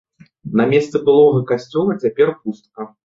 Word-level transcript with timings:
На 0.61 0.65
месцы 0.71 1.01
былога 1.09 1.43
касцёла 1.53 1.99
цяпер 2.05 2.33
пустка. 2.41 2.89